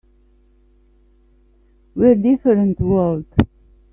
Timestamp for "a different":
2.13-2.79